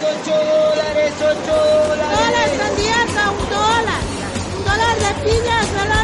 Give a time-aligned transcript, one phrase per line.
[0.00, 2.18] 8 dólares, 8 dólares.
[2.20, 3.00] Dólar sandía,
[3.30, 4.00] un dólar.
[4.56, 5.10] Un dólar de
[5.72, 5.99] melones,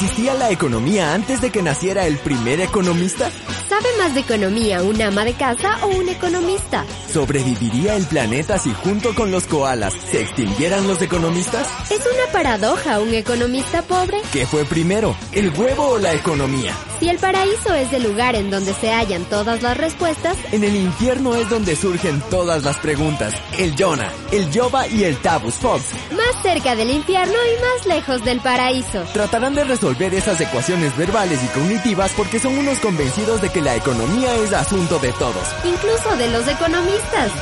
[0.00, 3.32] ¿Existía la economía antes de que naciera el primer economista?
[3.68, 6.84] ¿Sabe más de economía un ama de casa o un economista?
[7.12, 11.66] ¿Sobreviviría el planeta si junto con los koalas se extinguieran los economistas?
[11.90, 14.18] ¿Es una paradoja un economista pobre?
[14.32, 16.76] ¿Qué fue primero, el huevo o la economía?
[16.98, 20.74] Si el paraíso es el lugar en donde se hallan todas las respuestas, En el
[20.74, 23.34] infierno es donde surgen todas las preguntas.
[23.56, 25.84] El Jonah, el Yoba y el Tabus Fox
[26.18, 29.02] más cerca del infierno y más lejos del paraíso.
[29.12, 33.76] tratarán de resolver esas ecuaciones verbales y cognitivas porque son unos convencidos de que la
[33.76, 35.46] economía es asunto de todos.
[35.64, 37.32] Incluso de los economistas.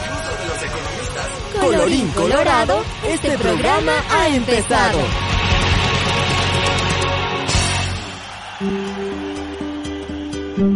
[1.61, 5.26] Colorín colorado, este programa ha empezado.
[10.59, 10.73] El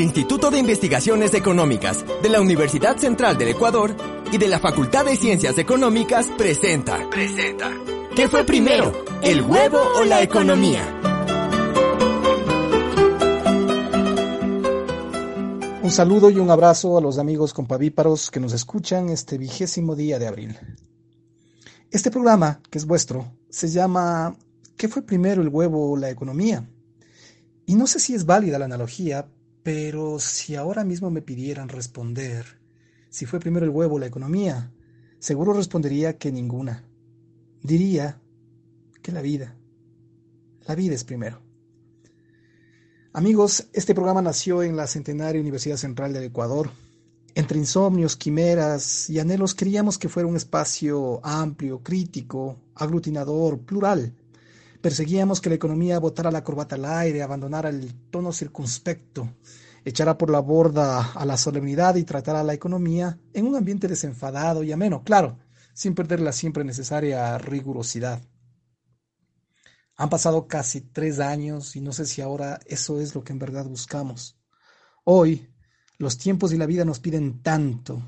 [0.00, 3.92] Instituto de Investigaciones Económicas de la Universidad Central del Ecuador
[4.30, 7.10] y de la Facultad de Ciencias Económicas presenta.
[7.10, 7.72] Presenta.
[8.14, 10.84] ¿Qué fue primero, el huevo o la economía?
[15.82, 20.20] Un saludo y un abrazo a los amigos compavíparos que nos escuchan este vigésimo día
[20.20, 20.56] de abril.
[21.90, 24.36] Este programa, que es vuestro, se llama
[24.76, 26.64] ¿Qué fue primero el huevo o la economía?
[27.70, 29.28] Y no sé si es válida la analogía,
[29.62, 32.44] pero si ahora mismo me pidieran responder
[33.10, 34.72] si fue primero el huevo o la economía,
[35.20, 36.84] seguro respondería que ninguna.
[37.62, 38.20] Diría
[39.00, 39.56] que la vida.
[40.66, 41.42] La vida es primero.
[43.12, 46.72] Amigos, este programa nació en la Centenaria Universidad Central del Ecuador.
[47.36, 54.12] Entre insomnios, quimeras y anhelos queríamos que fuera un espacio amplio, crítico, aglutinador, plural.
[54.80, 59.36] Perseguíamos que la economía botara la corbata al aire, abandonara el tono circunspecto,
[59.84, 64.62] echara por la borda a la solemnidad y tratara la economía en un ambiente desenfadado
[64.62, 65.38] y ameno, claro,
[65.74, 68.22] sin perder la siempre necesaria rigurosidad.
[69.96, 73.38] Han pasado casi tres años y no sé si ahora eso es lo que en
[73.38, 74.40] verdad buscamos.
[75.04, 75.50] Hoy,
[75.98, 78.02] los tiempos y la vida nos piden tanto,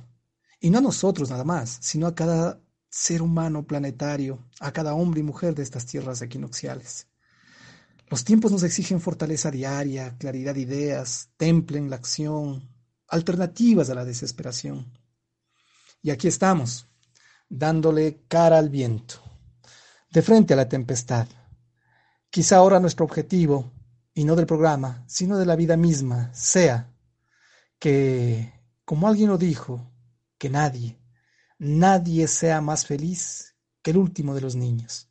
[0.59, 5.21] y no a nosotros nada más, sino a cada ser humano planetario, a cada hombre
[5.21, 7.07] y mujer de estas tierras equinocciales.
[8.11, 12.69] Los tiempos nos exigen fortaleza diaria, claridad de ideas, temple en la acción,
[13.09, 14.93] alternativas a la desesperación.
[16.03, 16.87] Y aquí estamos,
[17.49, 19.23] dándole cara al viento,
[20.11, 21.27] de frente a la tempestad.
[22.29, 23.73] Quizá ahora nuestro objetivo,
[24.13, 26.93] y no del programa, sino de la vida misma, sea
[27.79, 28.53] que,
[28.85, 29.91] como alguien lo dijo,
[30.37, 31.02] que nadie,
[31.63, 35.09] nadie sea más feliz que el último de los niños.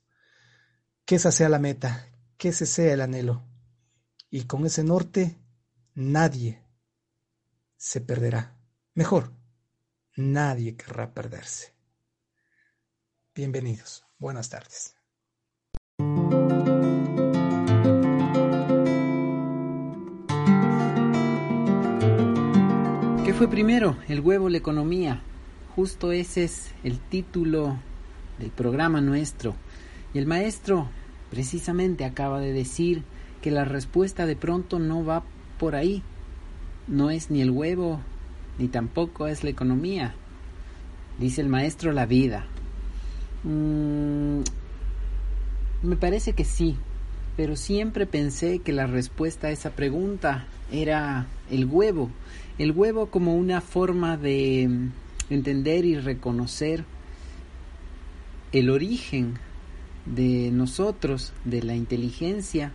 [1.05, 3.45] Que esa sea la meta, que ese sea el anhelo.
[4.29, 5.37] Y con ese norte,
[5.93, 6.61] nadie
[7.77, 8.57] se perderá.
[8.93, 9.31] Mejor,
[10.17, 11.73] nadie querrá perderse.
[13.33, 14.05] Bienvenidos.
[14.19, 14.97] Buenas tardes.
[23.23, 23.97] ¿Qué fue primero?
[24.09, 25.23] El huevo o la economía.
[25.75, 27.77] Justo ese es el título
[28.39, 29.55] del programa nuestro.
[30.13, 30.89] Y el maestro
[31.29, 33.03] precisamente acaba de decir
[33.41, 35.23] que la respuesta de pronto no va
[35.57, 36.03] por ahí.
[36.87, 38.01] No es ni el huevo,
[38.59, 40.13] ni tampoco es la economía.
[41.19, 42.45] Dice el maestro la vida.
[43.43, 44.41] Mm,
[45.83, 46.75] me parece que sí,
[47.37, 52.09] pero siempre pensé que la respuesta a esa pregunta era el huevo.
[52.57, 54.89] El huevo como una forma de
[55.35, 56.83] entender y reconocer
[58.51, 59.35] el origen
[60.05, 62.71] de nosotros, de la inteligencia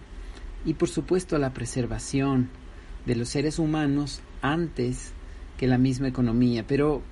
[0.64, 2.48] y por supuesto la preservación
[3.04, 5.12] de los seres humanos antes
[5.58, 6.64] que la misma economía.
[6.66, 7.02] Pero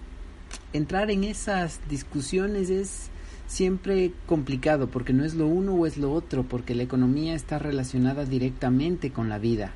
[0.72, 3.10] entrar en esas discusiones es
[3.46, 7.58] siempre complicado porque no es lo uno o es lo otro, porque la economía está
[7.58, 9.72] relacionada directamente con la vida.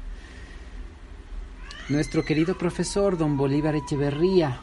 [1.88, 4.60] Nuestro querido profesor don Bolívar Echeverría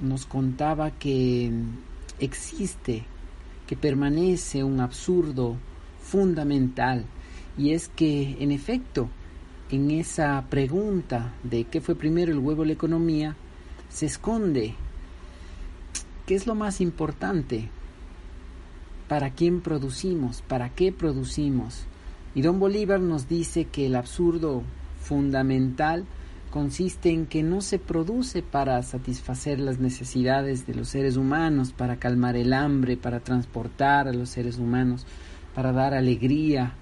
[0.00, 1.52] nos contaba que
[2.18, 3.04] existe,
[3.66, 5.56] que permanece un absurdo
[6.00, 7.04] fundamental
[7.58, 9.08] y es que en efecto
[9.70, 13.36] en esa pregunta de qué fue primero el huevo o la economía
[13.88, 14.74] se esconde
[16.26, 17.68] qué es lo más importante
[19.08, 21.84] para quién producimos, para qué producimos.
[22.34, 24.62] Y don Bolívar nos dice que el absurdo
[25.00, 26.06] fundamental
[26.52, 31.96] consiste en que no se produce para satisfacer las necesidades de los seres humanos, para
[31.96, 35.06] calmar el hambre, para transportar a los seres humanos,
[35.54, 36.74] para dar alegría,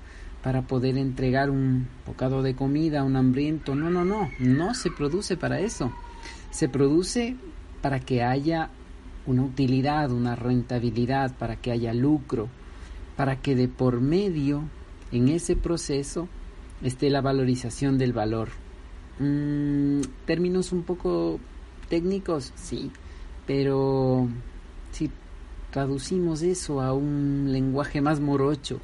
[0.42, 3.76] para poder entregar un bocado de comida a un hambriento.
[3.76, 5.92] No, no, no, no se produce para eso.
[6.50, 7.36] Se produce
[7.80, 8.70] para que haya
[9.24, 12.48] una utilidad, una rentabilidad, para que haya lucro,
[13.16, 14.64] para que de por medio
[15.12, 16.28] en ese proceso
[16.82, 18.48] esté la valorización del valor.
[19.20, 21.38] Mm, términos un poco
[21.90, 22.90] técnicos, sí,
[23.46, 24.26] pero
[24.92, 25.10] si
[25.70, 28.80] traducimos eso a un lenguaje más morocho,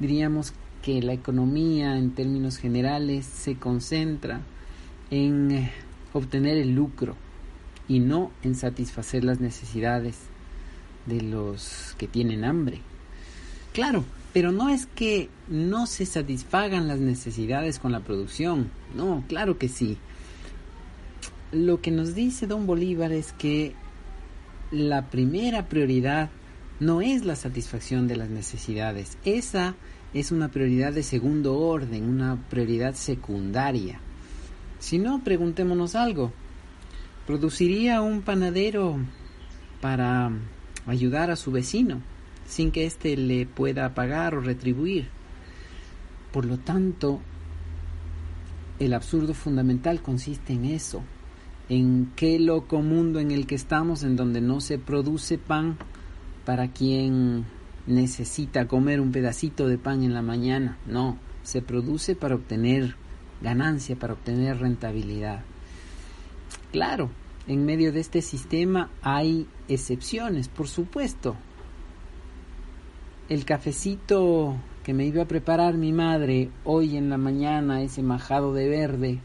[0.00, 4.40] diríamos que la economía en términos generales se concentra
[5.10, 5.68] en
[6.14, 7.14] obtener el lucro
[7.86, 10.16] y no en satisfacer las necesidades
[11.04, 12.80] de los que tienen hambre.
[13.74, 14.04] Claro,
[14.34, 19.68] pero no es que no se satisfagan las necesidades con la producción, no, claro que
[19.68, 19.96] sí.
[21.52, 23.74] Lo que nos dice don Bolívar es que
[24.72, 26.30] la primera prioridad
[26.80, 29.76] no es la satisfacción de las necesidades, esa
[30.12, 34.00] es una prioridad de segundo orden, una prioridad secundaria.
[34.80, 36.32] Si no, preguntémonos algo.
[37.24, 38.98] ¿Produciría un panadero
[39.80, 40.32] para
[40.86, 42.02] ayudar a su vecino
[42.46, 45.08] sin que éste le pueda pagar o retribuir?
[46.32, 47.20] Por lo tanto,
[48.78, 51.02] el absurdo fundamental consiste en eso,
[51.68, 55.76] en qué loco mundo en el que estamos, en donde no se produce pan
[56.44, 57.44] para quien
[57.86, 62.96] necesita comer un pedacito de pan en la mañana, no, se produce para obtener
[63.42, 65.42] ganancia, para obtener rentabilidad.
[66.72, 67.10] Claro,
[67.46, 71.36] en medio de este sistema hay excepciones, por supuesto.
[73.28, 78.52] El cafecito que me iba a preparar mi madre hoy en la mañana, ese majado
[78.52, 79.20] de verde,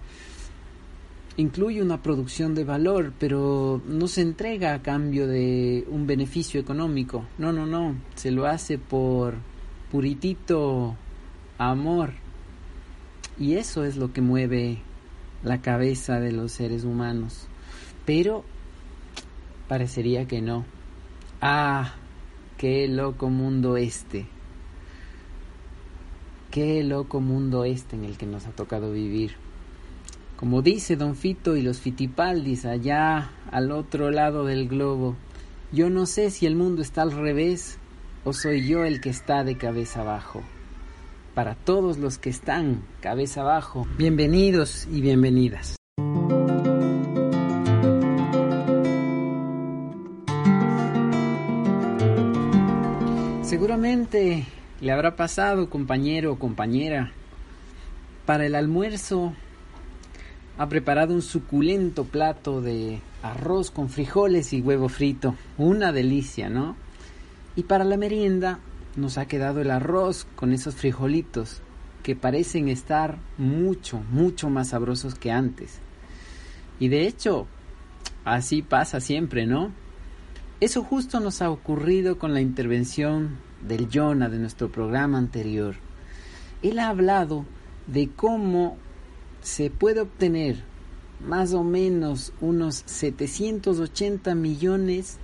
[1.35, 7.25] incluye una producción de valor, pero no se entrega a cambio de un beneficio económico.
[7.37, 9.35] No, no, no, se lo hace por
[9.91, 10.95] puritito
[11.57, 12.13] amor.
[13.37, 14.81] Y eso es lo que mueve
[15.43, 17.47] la cabeza de los seres humanos.
[18.05, 18.43] Pero
[19.67, 20.65] parecería que no.
[21.41, 21.95] Ah,
[22.59, 24.27] qué loco mundo este.
[26.51, 29.31] Qué loco mundo este en el que nos ha tocado vivir.
[30.35, 35.15] Como dice Don Fito y los Fitipaldis allá al otro lado del globo,
[35.71, 37.77] yo no sé si el mundo está al revés
[38.25, 40.43] o soy yo el que está de cabeza abajo.
[41.35, 45.78] Para todos los que están cabeza abajo, bienvenidos y bienvenidas.
[53.59, 54.45] Seguramente
[54.79, 57.11] le habrá pasado, compañero o compañera,
[58.25, 59.33] para el almuerzo
[60.57, 65.35] ha preparado un suculento plato de arroz con frijoles y huevo frito.
[65.57, 66.77] Una delicia, ¿no?
[67.57, 68.59] Y para la merienda
[68.95, 71.61] nos ha quedado el arroz con esos frijolitos
[72.01, 75.79] que parecen estar mucho, mucho más sabrosos que antes.
[76.79, 77.45] Y de hecho,
[78.23, 79.73] así pasa siempre, ¿no?
[80.61, 85.75] Eso justo nos ha ocurrido con la intervención del Jonah de nuestro programa anterior.
[86.61, 87.45] Él ha hablado
[87.87, 88.77] de cómo
[89.41, 90.63] se puede obtener
[91.25, 95.17] más o menos unos 780 millones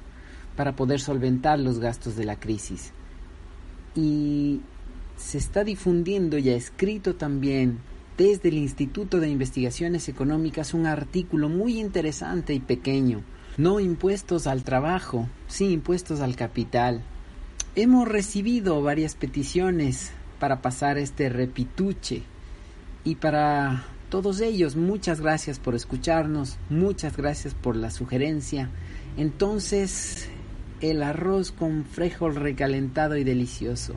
[0.56, 2.92] para poder solventar los gastos de la crisis.
[3.96, 4.62] Y
[5.18, 7.80] se está difundiendo y ha escrito también
[8.18, 13.22] desde el Instituto de Investigaciones Económicas un artículo muy interesante y pequeño.
[13.58, 17.04] No impuestos al trabajo, sí impuestos al capital.
[17.78, 22.24] Hemos recibido varias peticiones para pasar este repituche
[23.04, 28.70] y para todos ellos, muchas gracias por escucharnos, muchas gracias por la sugerencia.
[29.18, 30.30] Entonces,
[30.80, 33.96] el arroz con frijol recalentado y delicioso.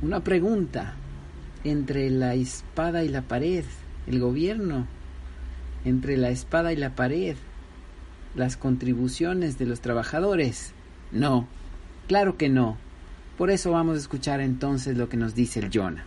[0.00, 0.94] Una pregunta,
[1.64, 3.66] entre la espada y la pared,
[4.06, 4.86] el gobierno,
[5.84, 7.36] entre la espada y la pared,
[8.34, 10.72] las contribuciones de los trabajadores.
[11.10, 11.48] No,
[12.06, 12.76] claro que no.
[13.38, 16.06] Por eso vamos a escuchar entonces lo que nos dice el Jonah.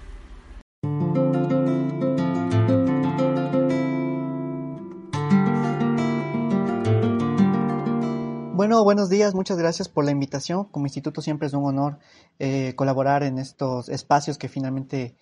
[8.56, 10.66] Bueno, buenos días, muchas gracias por la invitación.
[10.66, 12.00] Como instituto siempre es un honor
[12.40, 15.16] eh, colaborar en estos espacios que finalmente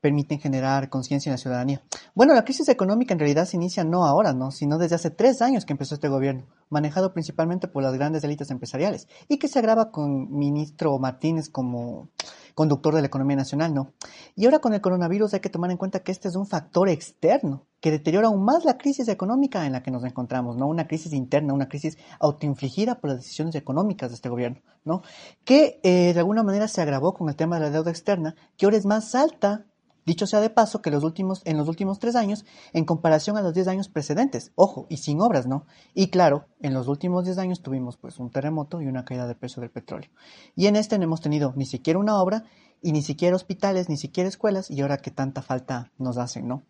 [0.00, 1.82] permiten generar conciencia en la ciudadanía.
[2.14, 4.50] Bueno, la crisis económica en realidad se inicia no ahora, ¿no?
[4.50, 8.50] sino desde hace tres años que empezó este gobierno, manejado principalmente por las grandes élites
[8.50, 12.10] empresariales y que se agrava con ministro Martínez como
[12.58, 13.92] conductor de la economía nacional, ¿no?
[14.34, 16.88] Y ahora con el coronavirus hay que tomar en cuenta que este es un factor
[16.88, 20.66] externo que deteriora aún más la crisis económica en la que nos encontramos, ¿no?
[20.66, 25.02] Una crisis interna, una crisis autoinfligida por las decisiones económicas de este gobierno, ¿no?
[25.44, 28.66] Que eh, de alguna manera se agravó con el tema de la deuda externa, que
[28.66, 29.67] ahora es más alta
[30.08, 33.42] Dicho sea de paso que los últimos, en los últimos tres años, en comparación a
[33.42, 35.66] los diez años precedentes, ojo, y sin obras, ¿no?
[35.92, 39.34] Y claro, en los últimos diez años tuvimos pues un terremoto y una caída de
[39.34, 40.08] precio del petróleo.
[40.56, 42.44] Y en este no hemos tenido ni siquiera una obra,
[42.80, 46.62] y ni siquiera hospitales, ni siquiera escuelas, y ahora que tanta falta nos hacen, ¿no?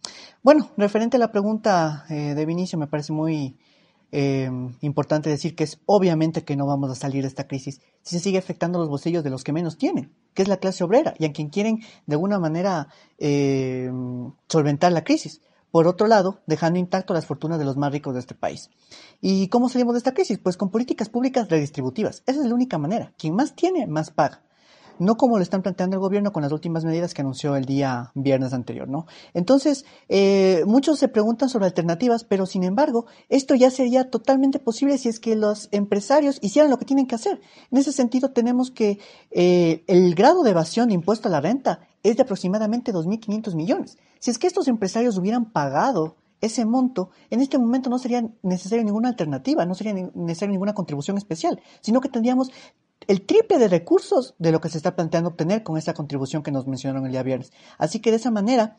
[0.43, 3.57] Bueno, referente a la pregunta eh, de Vinicio, me parece muy
[4.11, 4.51] eh,
[4.81, 8.23] importante decir que es obviamente que no vamos a salir de esta crisis si se
[8.23, 11.27] sigue afectando los bolsillos de los que menos tienen, que es la clase obrera y
[11.27, 12.89] a quien quieren de alguna manera
[13.19, 13.91] eh,
[14.49, 15.43] solventar la crisis.
[15.71, 18.71] Por otro lado, dejando intacto las fortunas de los más ricos de este país.
[19.21, 20.39] ¿Y cómo salimos de esta crisis?
[20.39, 22.23] Pues con políticas públicas redistributivas.
[22.25, 23.13] Esa es la única manera.
[23.19, 24.43] Quien más tiene, más paga
[24.99, 28.11] no como lo están planteando el gobierno con las últimas medidas que anunció el día
[28.15, 29.07] viernes anterior, ¿no?
[29.35, 34.99] Entonces, eh, muchos se preguntan sobre alternativas, pero sin embargo, esto ya sería totalmente posible
[34.99, 37.41] si es que los empresarios hicieran lo que tienen que hacer.
[37.71, 38.99] En ese sentido, tenemos que
[39.31, 43.99] eh, el grado de evasión de impuesto a la renta es de aproximadamente 2.500 millones.
[44.19, 48.85] Si es que estos empresarios hubieran pagado ese monto, en este momento no sería necesaria
[48.85, 52.53] ninguna alternativa, no sería necesaria ninguna contribución especial, sino que tendríamos
[53.07, 56.51] el triple de recursos de lo que se está planteando obtener con esa contribución que
[56.51, 57.53] nos mencionaron el día viernes.
[57.79, 58.77] Así que de esa manera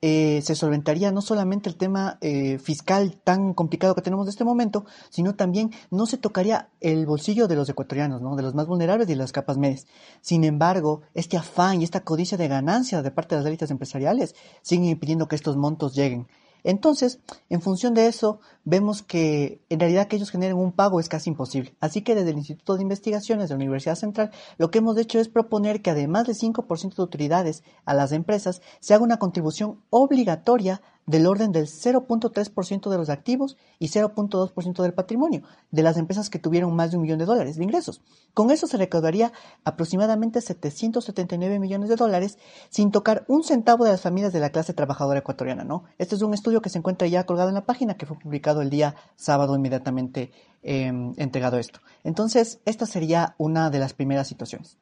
[0.00, 4.44] eh, se solventaría no solamente el tema eh, fiscal tan complicado que tenemos en este
[4.44, 8.36] momento, sino también no se tocaría el bolsillo de los ecuatorianos, ¿no?
[8.36, 9.86] de los más vulnerables y de las capas medias.
[10.20, 14.34] Sin embargo, este afán y esta codicia de ganancia de parte de las élites empresariales
[14.62, 16.26] siguen impidiendo que estos montos lleguen.
[16.64, 21.08] Entonces, en función de eso, vemos que en realidad que ellos generen un pago es
[21.08, 21.74] casi imposible.
[21.80, 25.18] Así que desde el Instituto de Investigaciones de la Universidad Central, lo que hemos hecho
[25.18, 29.80] es proponer que además de 5% de utilidades a las empresas, se haga una contribución
[29.90, 36.28] obligatoria del orden del 0.3% de los activos y 0.2% del patrimonio de las empresas
[36.28, 38.02] que tuvieron más de un millón de dólares de ingresos.
[38.34, 39.32] Con eso se recaudaría
[39.64, 42.38] aproximadamente 779 millones de dólares
[42.68, 45.84] sin tocar un centavo de las familias de la clase trabajadora ecuatoriana, ¿no?
[45.96, 48.60] Este es un estudio que se encuentra ya colgado en la página que fue publicado
[48.60, 50.30] el día sábado inmediatamente
[50.62, 51.80] eh, entregado esto.
[52.04, 54.76] Entonces, esta sería una de las primeras situaciones.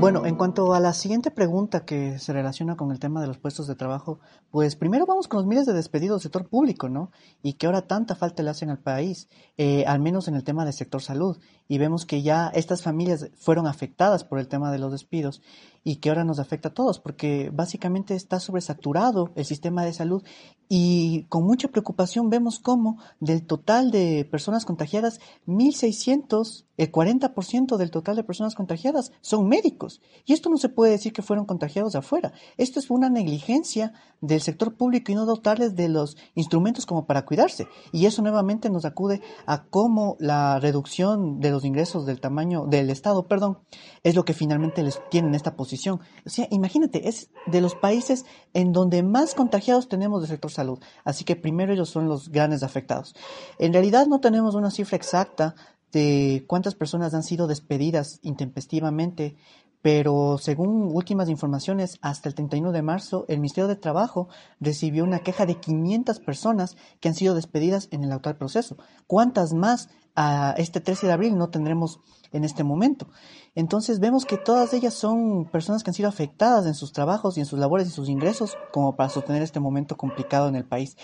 [0.00, 3.38] Bueno, en cuanto a la siguiente pregunta que se relaciona con el tema de los
[3.38, 4.20] puestos de trabajo,
[4.52, 7.10] pues primero vamos con los miles de despedidos del sector público, ¿no?
[7.42, 10.64] Y que ahora tanta falta le hacen al país, eh, al menos en el tema
[10.64, 11.38] del sector salud.
[11.66, 15.42] Y vemos que ya estas familias fueron afectadas por el tema de los despidos
[15.84, 20.22] y que ahora nos afecta a todos, porque básicamente está sobresaturado el sistema de salud
[20.68, 27.90] y con mucha preocupación vemos cómo del total de personas contagiadas, 1.600, el 40% del
[27.90, 30.02] total de personas contagiadas son médicos.
[30.26, 32.32] Y esto no se puede decir que fueron contagiados de afuera.
[32.58, 37.24] Esto es una negligencia del sector público y no dotarles de los instrumentos como para
[37.24, 37.66] cuidarse.
[37.90, 42.90] Y eso nuevamente nos acude a cómo la reducción de los ingresos del tamaño del
[42.90, 43.58] Estado, perdón,
[44.04, 45.77] es lo que finalmente les tiene en esta posición.
[45.86, 50.78] O sea, imagínate, es de los países en donde más contagiados tenemos del sector salud.
[51.04, 53.14] Así que primero ellos son los grandes afectados.
[53.58, 55.54] En realidad no tenemos una cifra exacta
[55.92, 59.36] de cuántas personas han sido despedidas intempestivamente,
[59.80, 64.28] pero según últimas informaciones, hasta el 31 de marzo, el Ministerio de Trabajo
[64.60, 68.76] recibió una queja de 500 personas que han sido despedidas en el actual proceso.
[69.06, 72.00] ¿Cuántas más a este 13 de abril no tendremos
[72.32, 73.08] en este momento?
[73.54, 77.40] Entonces vemos que todas ellas son personas que han sido afectadas en sus trabajos y
[77.40, 80.96] en sus labores y sus ingresos como para sostener este momento complicado en el país.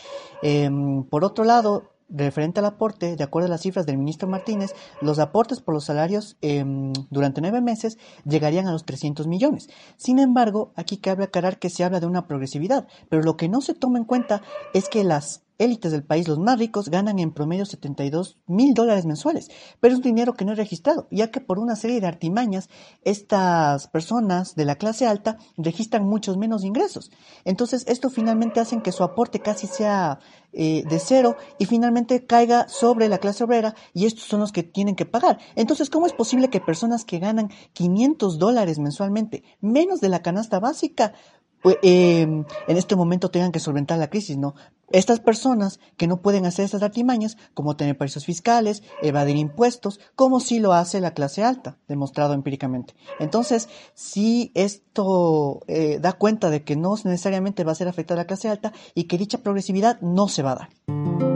[0.42, 4.74] Em, por otro lado, referente al aporte, de acuerdo a las cifras del ministro Martínez,
[5.00, 9.68] los aportes por los salarios em, durante nueve meses llegarían a los 300 millones.
[9.96, 13.60] Sin embargo, aquí cabe aclarar que se habla de una progresividad, pero lo que no
[13.60, 14.42] se toma en cuenta
[14.72, 19.06] es que las élites del país, los más ricos, ganan en promedio 72 mil dólares
[19.06, 22.06] mensuales, pero es un dinero que no es registrado, ya que por una serie de
[22.06, 22.68] artimañas,
[23.02, 27.10] estas personas de la clase alta registran muchos menos ingresos.
[27.44, 30.18] Entonces, esto finalmente hace que su aporte casi sea
[30.52, 34.62] eh, de cero y finalmente caiga sobre la clase obrera y estos son los que
[34.62, 35.38] tienen que pagar.
[35.56, 40.60] Entonces, ¿cómo es posible que personas que ganan 500 dólares mensualmente, menos de la canasta
[40.60, 41.12] básica,
[41.64, 44.54] pues, em, en este momento tengan que solventar la crisis, ¿no?
[44.92, 50.40] Estas personas que no pueden hacer esas artimañas, como tener precios fiscales, evadir impuestos, como
[50.40, 52.94] si lo hace la clase alta, demostrado empíricamente.
[53.18, 58.26] Entonces, si esto eh, da cuenta de que no necesariamente va a ser afectada la
[58.26, 61.33] clase alta y que dicha progresividad no se va a dar.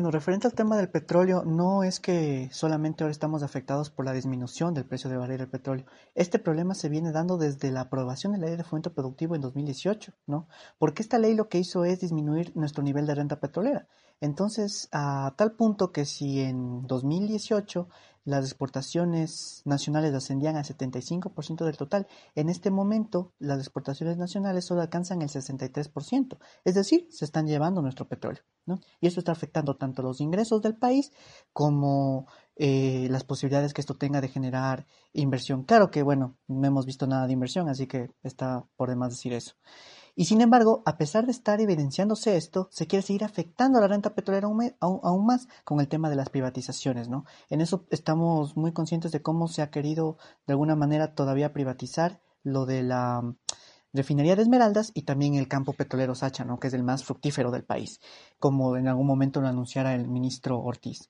[0.00, 4.14] Bueno, referente al tema del petróleo, no es que solamente ahora estamos afectados por la
[4.14, 5.84] disminución del precio de barril del petróleo.
[6.14, 9.42] Este problema se viene dando desde la aprobación de la ley de fomento productivo en
[9.42, 10.48] 2018, ¿no?
[10.78, 13.88] Porque esta ley lo que hizo es disminuir nuestro nivel de renta petrolera.
[14.22, 17.86] Entonces, a tal punto que si en 2018
[18.24, 22.06] las exportaciones nacionales ascendían al 75% del total.
[22.34, 27.82] En este momento, las exportaciones nacionales solo alcanzan el 63%, es decir, se están llevando
[27.82, 28.42] nuestro petróleo.
[28.66, 28.80] ¿no?
[29.00, 31.12] Y esto está afectando tanto los ingresos del país
[31.52, 35.64] como eh, las posibilidades que esto tenga de generar inversión.
[35.64, 39.32] Claro que, bueno, no hemos visto nada de inversión, así que está por demás decir
[39.32, 39.54] eso.
[40.20, 43.88] Y sin embargo, a pesar de estar evidenciándose esto, se quiere seguir afectando a la
[43.88, 47.24] renta petrolera aún, más con el tema de las privatizaciones, ¿no?
[47.48, 52.20] En eso estamos muy conscientes de cómo se ha querido de alguna manera todavía privatizar
[52.42, 53.36] lo de la mm,
[53.94, 56.60] refinería de Esmeraldas y también el campo petrolero Sacha, ¿no?
[56.60, 57.98] que es el más fructífero del país,
[58.38, 61.08] como en algún momento lo anunciara el ministro Ortiz.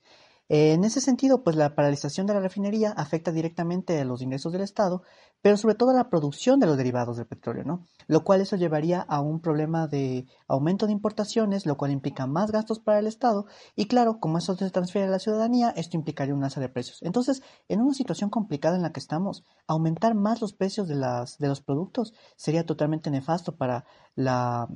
[0.52, 4.62] En ese sentido, pues la paralización de la refinería afecta directamente a los ingresos del
[4.62, 5.04] Estado,
[5.42, 7.86] pero sobre todo a la producción de los derivados del petróleo, ¿no?
[8.08, 12.50] Lo cual eso llevaría a un problema de aumento de importaciones, lo cual implica más
[12.50, 16.34] gastos para el Estado, y claro, como eso se transfiere a la ciudadanía, esto implicaría
[16.34, 16.98] un alza de precios.
[17.02, 21.38] Entonces, en una situación complicada en la que estamos, aumentar más los precios de, las,
[21.38, 23.84] de los productos sería totalmente nefasto para
[24.16, 24.66] la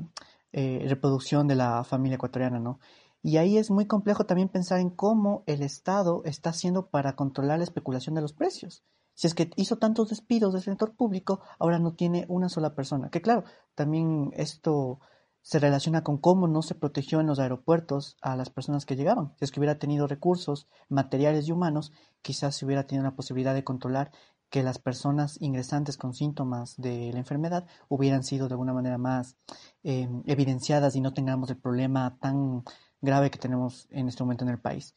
[0.53, 2.79] eh, reproducción de la familia ecuatoriana, ¿no?
[3.25, 7.57] Y ahí es muy complejo también pensar en cómo el Estado está haciendo para controlar
[7.57, 8.85] la especulación de los precios.
[9.15, 13.09] Si es que hizo tantos despidos del sector público, ahora no tiene una sola persona.
[13.09, 15.01] Que claro, también esto
[15.41, 19.33] se relaciona con cómo no se protegió en los aeropuertos a las personas que llegaban.
[19.39, 23.55] Si es que hubiera tenido recursos materiales y humanos, quizás se hubiera tenido la posibilidad
[23.55, 24.13] de controlar
[24.51, 29.37] que las personas ingresantes con síntomas de la enfermedad hubieran sido de alguna manera más
[29.83, 32.63] eh, evidenciadas y no tengamos el problema tan
[33.05, 34.95] grave que tenemos en este momento en el país.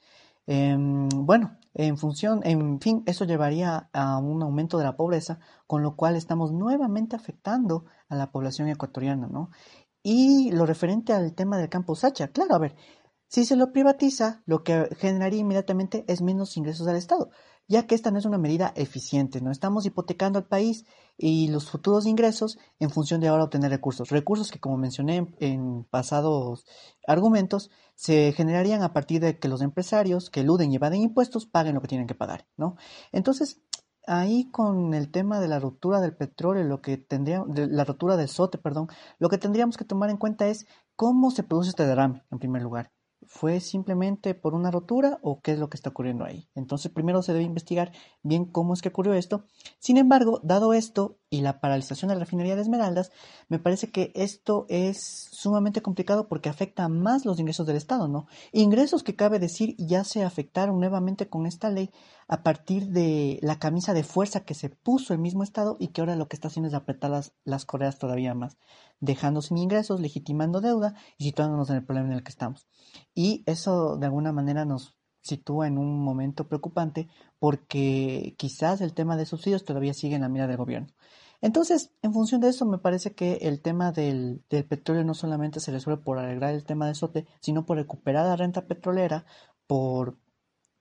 [0.48, 5.84] Em, bueno, en función, en fin, eso llevaría a un aumento de la pobreza, con
[5.84, 9.52] lo cual estamos nuevamente afectando a la población ecuatoriana, ¿no?
[10.02, 12.76] Y lo referente al tema del campo Sacha, claro, a ver,
[13.28, 17.30] si se lo privatiza, lo que generaría inmediatamente es menos ingresos al Estado
[17.68, 19.52] ya que esta no es una medida eficiente, ¿no?
[19.52, 20.86] Estamos hipotecando al país
[21.18, 24.10] y los futuros ingresos en función de ahora obtener recursos.
[24.10, 26.66] Recursos que, como mencioné en pasados
[27.08, 31.76] argumentos, se generarían a partir de que los empresarios que eluden y evaden impuestos paguen
[31.76, 32.78] lo que tienen que pagar, ¿no?
[33.12, 33.62] Entonces,
[34.08, 38.18] ahí con el tema de la ruptura del petróleo, lo que tendría, de la ruptura
[38.18, 38.88] del SOTE, perdón,
[39.20, 42.62] lo que tendríamos que tomar en cuenta es cómo se produce este derrame, en primer
[42.62, 42.92] lugar.
[43.28, 46.48] ¿Fue simplemente por una rotura o qué es lo que está ocurriendo ahí?
[46.56, 47.92] Entonces primero se debe investigar
[48.24, 49.44] bien cómo es que ocurrió esto.
[49.80, 53.12] Sin embargo, dado esto y la paralización de la refinería de Esmeraldas,
[53.50, 58.28] me parece que esto es sumamente complicado porque afecta más los ingresos del Estado, ¿no?
[58.54, 61.92] Ingresos que cabe decir ya se afectaron nuevamente con esta ley
[62.30, 66.02] a partir de la camisa de fuerza que se puso el mismo Estado y que
[66.02, 68.58] ahora lo que está haciendo es apretar las, las correas todavía más,
[69.00, 72.68] dejando sin ingresos, legitimando deuda y situándonos en el problema en el que estamos.
[73.14, 77.08] Y eso de alguna manera nos sitúa en un momento preocupante
[77.40, 80.88] porque quizás el tema de subsidios todavía sigue en la mira del gobierno.
[81.42, 85.72] Entonces, en función de eso, me parece que el tema del, petróleo no solamente se
[85.72, 89.26] resuelve por arreglar el tema de SOTE, sino por recuperar la renta petrolera,
[89.68, 90.18] por,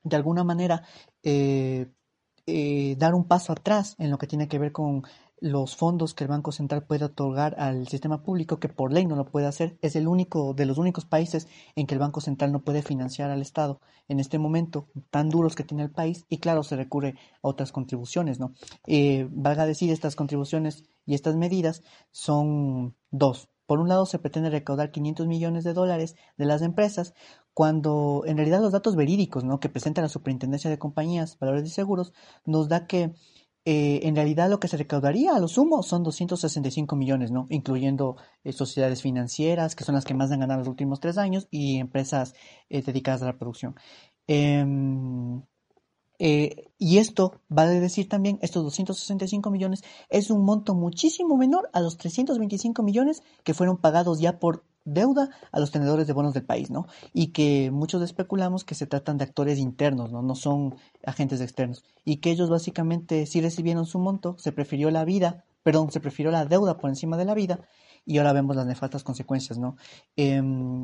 [0.02, 0.82] de alguna manera,
[1.22, 1.92] eh,
[2.46, 5.02] eh, dar un paso atrás en lo que tiene que ver con
[5.38, 9.16] los fondos que el Banco Central puede otorgar al sistema público, que por ley no
[9.16, 12.52] lo puede hacer, es el único de los únicos países en que el Banco Central
[12.52, 16.38] no puede financiar al Estado en este momento tan duros que tiene el país y
[16.38, 18.54] claro, se recurre a otras contribuciones, ¿no?
[18.86, 23.48] Eh, valga decir, estas contribuciones y estas medidas son dos.
[23.66, 27.14] Por un lado, se pretende recaudar 500 millones de dólares de las empresas,
[27.52, 29.58] cuando en realidad los datos verídicos ¿no?
[29.58, 32.12] que presenta la Superintendencia de Compañías, Valores y Seguros
[32.44, 33.14] nos da que
[33.68, 37.46] eh, en realidad lo que se recaudaría a lo sumo son 265 millones, ¿no?
[37.50, 41.48] Incluyendo eh, sociedades financieras, que son las que más han ganado los últimos tres años,
[41.50, 42.34] y empresas
[42.68, 43.74] eh, dedicadas a la producción.
[46.18, 51.80] Em, y esto, vale decir también, estos 265 millones es un monto muchísimo menor a
[51.80, 56.44] los 325 millones que fueron pagados ya por deuda a los tenedores de bonos del
[56.44, 56.86] país, ¿no?
[57.12, 60.22] Y que muchos especulamos que se tratan de actores internos, ¿no?
[60.22, 61.84] No son agentes externos.
[62.04, 66.30] Y que ellos básicamente sí recibieron su monto, se prefirió la vida, perdón, se prefirió
[66.30, 67.60] la deuda por encima de la vida
[68.06, 69.76] y ahora vemos las nefastas consecuencias, ¿no?
[70.16, 70.40] Eh,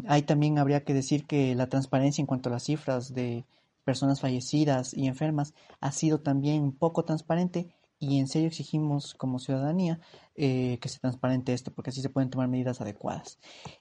[0.09, 3.45] ahí también habría que decir que la transparencia en cuanto a las cifras de
[3.85, 10.01] personas fallecidas y enfermas ha sido también poco transparente y en serio exigimos como ciudadanía
[10.35, 13.39] eh, que sea transparente esto, porque así se pueden tomar medidas adecuadas.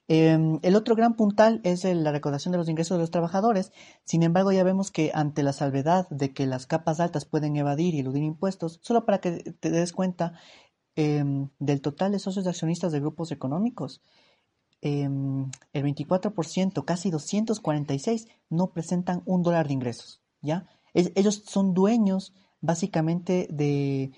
[0.08, 3.72] Em, el otro gran puntal es la recaudación de los ingresos de los trabajadores.
[4.04, 7.96] Sin embargo, ya vemos que ante la salvedad de que las capas altas pueden evadir
[7.96, 10.34] y eludir impuestos, solo para que te des cuenta
[10.96, 14.04] em, del total de socios accionistas de grupos económicos,
[14.82, 20.22] em, el 24%, casi 246, no presentan un dólar de ingresos.
[20.42, 20.68] ¿ya?
[20.94, 24.12] ellos son dueños básicamente de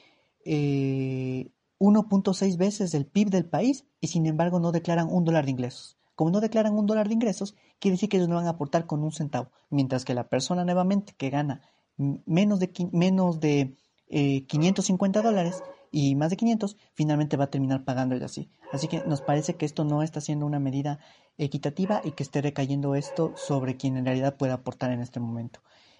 [0.45, 5.52] eh, 1.6 veces del PIB del país y sin embargo no declaran un dólar de
[5.52, 5.97] ingresos.
[6.15, 8.86] Como no declaran un dólar de ingresos, quiere decir que ellos no van a aportar
[8.86, 11.62] con un centavo, mientras que la persona nuevamente que gana
[11.97, 13.76] menos de, menos de
[14.10, 15.63] 550 eh, dólares
[15.95, 18.49] y más de 500, finalmente va a terminar pagando así.
[18.71, 20.97] Así que nos parece que esto no está siendo una medida
[21.38, 25.60] equitativa y que esté recayendo esto sobre quien en realidad puede aportar en este momento.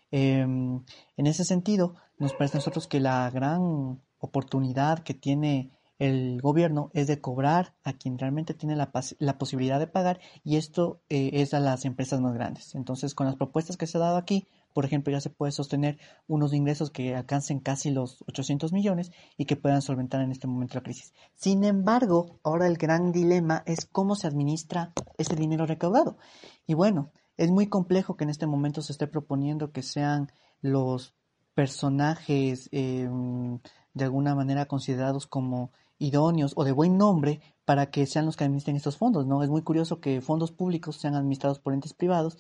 [0.10, 0.84] Em,
[1.16, 6.90] en ese sentido, nos parece a nosotros que la gran oportunidad que tiene el gobierno
[6.94, 11.32] es de cobrar a quien realmente tiene la, la posibilidad de pagar y esto eh,
[11.34, 12.76] es a las empresas más grandes.
[12.76, 16.00] Entonces, con las propuestas que se ha dado aquí, por ejemplo, ya se puede sostener
[16.28, 20.76] unos ingresos que alcancen casi los 800 millones y que puedan solventar en este momento
[20.76, 21.14] la crisis.
[21.36, 26.18] Sin embargo, ahora el gran dilema es cómo se administra ese dinero recaudado.
[26.66, 31.14] Y bueno, es muy complejo que en este momento se esté proponiendo que sean los
[31.54, 33.08] personajes eh,
[33.94, 38.44] de alguna manera considerados como idóneos o de buen nombre para que sean los que
[38.44, 39.42] administren estos fondos, ¿no?
[39.42, 42.38] Es muy curioso que fondos públicos sean administrados por entes privados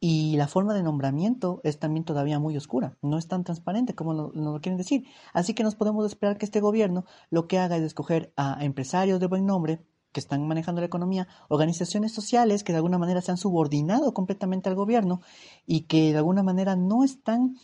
[0.00, 4.12] y la forma de nombramiento es también todavía muy oscura, no es tan transparente como
[4.12, 5.06] nos lo quieren decir.
[5.32, 9.18] Así que nos podemos esperar que este gobierno lo que haga es escoger a empresarios
[9.20, 9.80] de buen nombre
[10.12, 14.68] que están manejando la economía, organizaciones sociales que de alguna manera se han subordinado completamente
[14.68, 15.20] al gobierno
[15.66, 17.56] y que de alguna manera no están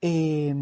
[0.00, 0.54] eh,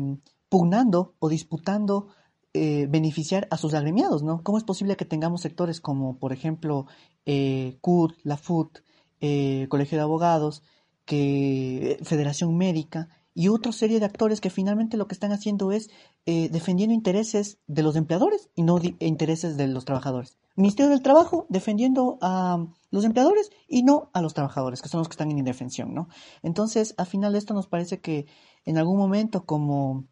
[0.53, 2.09] pugnando o disputando
[2.53, 4.43] eh, beneficiar a sus agremiados, ¿no?
[4.43, 6.85] ¿Cómo es posible que tengamos sectores como, por ejemplo,
[7.25, 7.79] eh,
[8.23, 8.81] la FUT,
[9.23, 10.63] eh, Colegio de Abogados,
[11.07, 15.89] que, Federación Médica y otra serie de actores que finalmente lo que están haciendo es
[16.27, 20.37] defendiendo intereses de los empleadores y no intereses de los trabajadores?
[20.55, 25.09] Ministerio del Trabajo defendiendo a los empleadores y no a los trabajadores, que son los
[25.09, 26.09] que están en indefensión, ¿no?
[26.43, 28.27] Entonces, al final esto nos parece que
[28.67, 30.12] en algún momento, como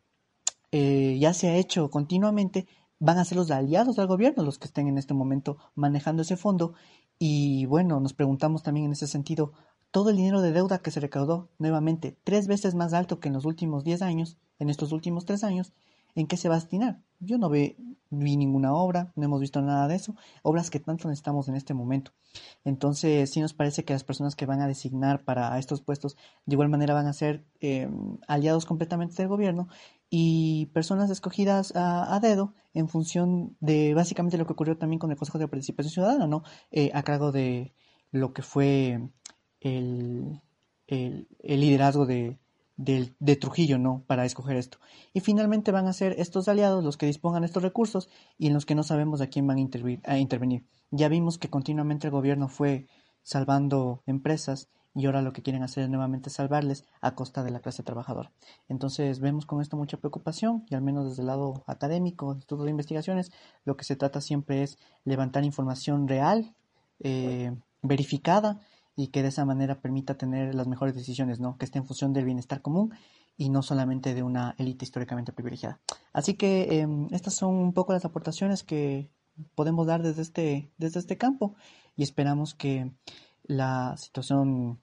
[0.72, 2.66] eh, ya se ha hecho continuamente,
[2.98, 6.36] van a ser los aliados del gobierno los que estén en este momento manejando ese
[6.36, 6.74] fondo.
[7.18, 9.52] Y bueno, nos preguntamos también en ese sentido,
[9.90, 13.34] todo el dinero de deuda que se recaudó, nuevamente, tres veces más alto que en
[13.34, 15.72] los últimos diez años, en estos últimos tres años,
[16.14, 17.00] ¿en qué se va a destinar?
[17.20, 17.76] Yo no vi,
[18.10, 21.74] vi ninguna obra, no hemos visto nada de eso, obras que tanto necesitamos en este
[21.74, 22.12] momento.
[22.64, 26.54] Entonces, sí nos parece que las personas que van a designar para estos puestos de
[26.54, 29.68] igual manera van a ser em, aliados completamente del gobierno
[30.08, 35.16] y personas escogidas a, dedo en función de básicamente lo que ocurrió también con el
[35.16, 36.42] Consejo de Participación Ciudadana, ¿no?
[36.70, 37.74] Eh, a cargo de
[38.10, 39.10] lo que fue
[39.60, 40.40] el
[41.42, 42.40] liderazgo de,
[42.80, 44.04] de, Trujillo, ¿no?
[44.06, 44.78] Para escoger esto.
[45.12, 48.64] Y finalmente van a ser estos aliados los que dispongan estos recursos y en los
[48.64, 50.64] que no sabemos a quién van a, a intervenir.
[50.90, 52.86] Ya vimos que continuamente el gobierno fue
[53.22, 57.60] salvando empresas y ahora lo que quieren hacer es nuevamente salvarles a costa de la
[57.60, 58.32] clase trabajadora.
[58.68, 62.70] Entonces vemos con esto mucha preocupación y al menos desde el lado académico, instituto de
[62.70, 63.30] investigaciones,
[63.64, 66.54] lo que se trata siempre es levantar información real,
[67.00, 68.60] eh, verificada
[69.00, 71.56] y que de esa manera permita tener las mejores decisiones, ¿no?
[71.56, 72.92] Que esté en función del bienestar común
[73.38, 75.80] y no solamente de una élite históricamente privilegiada.
[76.12, 79.08] Así que em, estas son un poco las aportaciones que
[79.54, 81.54] podemos dar desde este, desde este campo
[81.96, 82.92] y esperamos que
[83.44, 84.80] la situación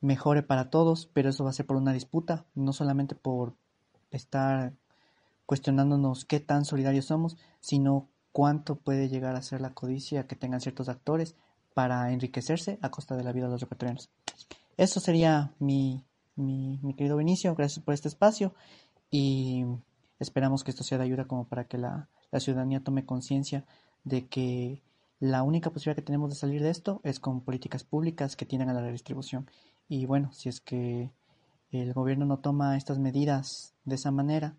[0.00, 3.56] mejore para todos, pero eso va a ser por una disputa, no solamente por
[4.10, 4.72] estar
[5.44, 10.62] cuestionándonos qué tan solidarios somos, sino cuánto puede llegar a ser la codicia que tengan
[10.62, 11.36] ciertos actores
[11.74, 14.10] para enriquecerse a costa de la vida de los ecuatorianos.
[14.76, 16.04] Eso sería mi,
[16.36, 18.54] mi, querido Benicio, gracias por este espacio
[19.10, 19.64] y
[20.18, 23.64] esperamos que esto sea de ayuda como para que la, la ciudadanía tome conciencia
[24.04, 24.82] de que
[25.18, 28.70] la única posibilidad que tenemos de salir de esto es con políticas públicas que tienen
[28.70, 29.50] a la redistribución.
[29.86, 31.10] Y bueno, si es que
[31.70, 34.56] el gobierno no toma estas medidas de esa manera,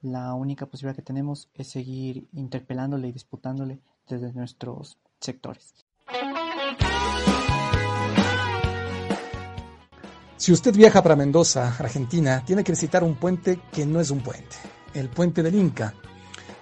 [0.00, 5.81] la única posibilidad que tenemos es seguir interpelándole y disputándole desde nuestros sectores.
[10.42, 14.24] Si usted viaja para Mendoza, Argentina, tiene que visitar un puente que no es un
[14.24, 14.56] puente,
[14.92, 15.94] el puente del Inca,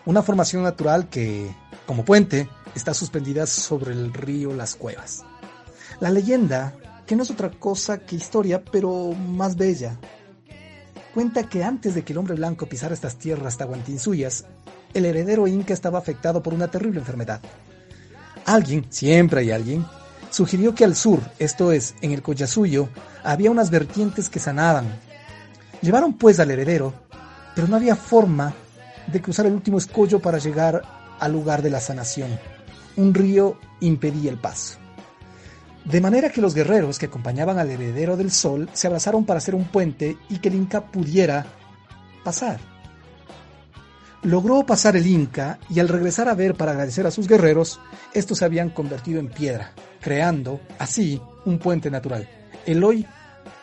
[0.05, 1.51] una formación natural que,
[1.87, 5.25] como puente, está suspendida sobre el río Las Cuevas.
[5.99, 6.75] La leyenda,
[7.07, 9.97] que no es otra cosa que historia, pero más bella,
[11.15, 14.45] cuenta que antes de que el hombre blanco pisara estas tierras tahuantinsuyas,
[14.93, 17.41] el heredero inca estaba afectado por una terrible enfermedad.
[18.45, 19.87] Alguien, siempre hay alguien,
[20.31, 22.89] sugirió que al sur, esto es, en el Collasuyo,
[23.23, 24.87] había unas vertientes que sanaban.
[25.83, 26.95] Llevaron pues al heredero,
[27.55, 28.55] pero no había forma
[29.07, 30.83] de cruzar el último escollo para llegar
[31.19, 32.31] al lugar de la sanación.
[32.97, 34.79] Un río impedía el paso.
[35.85, 39.55] De manera que los guerreros que acompañaban al heredero del sol se abrazaron para hacer
[39.55, 41.47] un puente y que el Inca pudiera
[42.23, 42.70] pasar.
[44.23, 47.81] Logró pasar el Inca y al regresar a ver para agradecer a sus guerreros,
[48.13, 52.29] estos se habían convertido en piedra, creando así un puente natural,
[52.67, 53.07] el hoy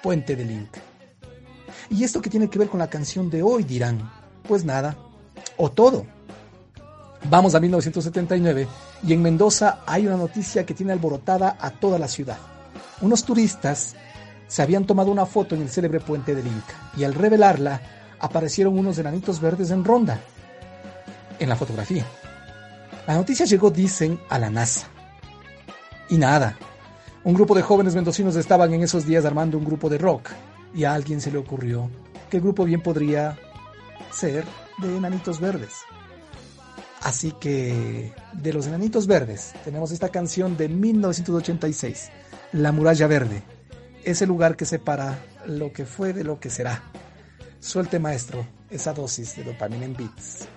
[0.01, 0.81] puente del Inca.
[1.91, 3.63] ¿Y esto qué tiene que ver con la canción de hoy?
[3.63, 4.11] dirán.
[4.47, 4.97] Pues nada,
[5.57, 6.07] o todo.
[7.29, 8.67] Vamos a 1979
[9.03, 12.37] y en Mendoza hay una noticia que tiene alborotada a toda la ciudad.
[13.01, 13.95] Unos turistas
[14.47, 17.81] se habían tomado una foto en el célebre puente del Inca y al revelarla
[18.19, 20.19] aparecieron unos enanitos verdes en ronda
[21.39, 22.05] en la fotografía.
[23.07, 24.87] La noticia llegó, dicen, a la NASA.
[26.09, 26.57] Y nada,
[27.23, 30.31] un grupo de jóvenes mendocinos estaban en esos días armando un grupo de rock
[30.73, 31.89] y a alguien se le ocurrió
[32.29, 33.37] que el grupo bien podría
[34.11, 34.45] ser
[34.81, 35.73] de enanitos verdes.
[37.01, 42.09] Así que de los enanitos verdes tenemos esta canción de 1986,
[42.53, 43.43] La muralla verde,
[44.03, 46.83] ese lugar que separa lo que fue de lo que será.
[47.59, 50.47] Suelte maestro esa dosis de dopamina en beats.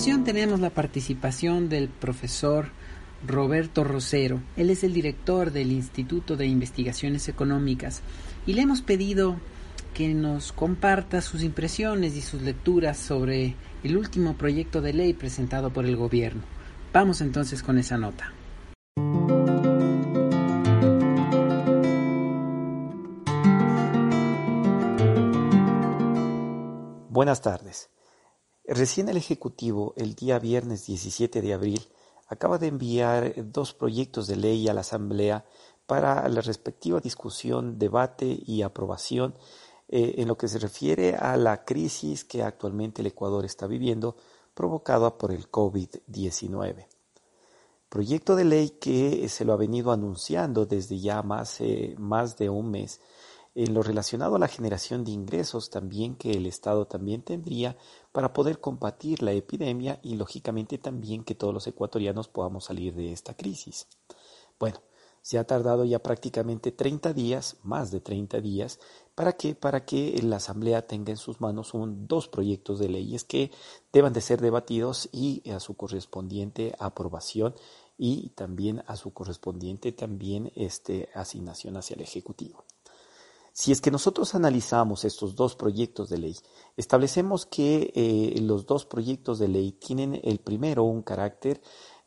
[0.00, 2.70] Continuación tenemos la participación del profesor
[3.26, 4.40] Roberto Rosero.
[4.56, 8.00] Él es el director del Instituto de Investigaciones Económicas
[8.46, 9.36] y le hemos pedido
[9.92, 15.70] que nos comparta sus impresiones y sus lecturas sobre el último proyecto de ley presentado
[15.70, 16.44] por el gobierno.
[16.94, 18.32] Vamos entonces con esa nota.
[27.10, 27.90] Buenas tardes.
[28.72, 31.80] Recién el Ejecutivo, el día viernes 17 de abril,
[32.28, 35.44] acaba de enviar dos proyectos de ley a la Asamblea
[35.86, 39.34] para la respectiva discusión, debate y aprobación
[39.88, 44.14] eh, en lo que se refiere a la crisis que actualmente el Ecuador está viviendo
[44.54, 46.86] provocada por el COVID-19.
[47.88, 52.50] Proyecto de ley que se lo ha venido anunciando desde ya más, eh, más de
[52.50, 53.00] un mes
[53.54, 57.76] en lo relacionado a la generación de ingresos también que el Estado también tendría
[58.12, 63.12] para poder combatir la epidemia y lógicamente también que todos los ecuatorianos podamos salir de
[63.12, 63.86] esta crisis.
[64.58, 64.80] Bueno,
[65.22, 68.80] se ha tardado ya prácticamente 30 días, más de 30 días,
[69.14, 73.50] para que para que la Asamblea tenga en sus manos dos proyectos de leyes que
[73.92, 77.54] deban de ser debatidos y a su correspondiente aprobación
[77.98, 82.64] y también a su correspondiente también este asignación hacia el ejecutivo.
[83.52, 86.36] Si es que nosotros analizamos estos dos proyectos de ley,
[86.76, 91.60] establecemos que eh, los dos proyectos de ley tienen el primero un carácter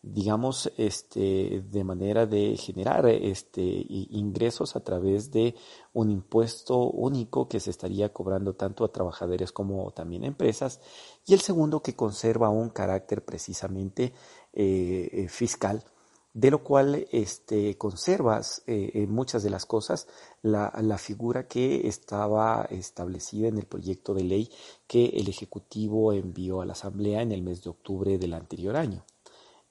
[0.04, 5.56] digamos, este, de manera de generar este, ingresos a través de
[5.94, 10.82] un impuesto único que se estaría cobrando tanto a trabajadores como también a empresas,
[11.26, 14.14] y el segundo que conserva un carácter precisamente
[14.52, 15.86] eh, eh, fiscal,
[16.34, 20.08] de lo cual este, conservas eh, muchas de las cosas
[20.42, 24.50] la, la, figura que estaba establecida en el proyecto de ley
[24.88, 29.06] que el Ejecutivo envió a la Asamblea en el mes de octubre del anterior año.